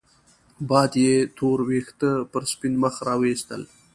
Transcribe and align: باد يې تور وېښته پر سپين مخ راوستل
باد 0.69 0.91
يې 1.03 1.13
تور 1.37 1.59
وېښته 1.67 2.11
پر 2.31 2.43
سپين 2.51 2.73
مخ 2.83 2.95
راوستل 3.07 3.61